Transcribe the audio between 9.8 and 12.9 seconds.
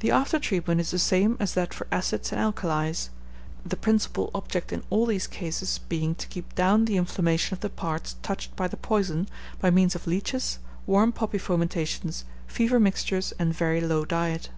of leeches, warm poppy fomentations, fever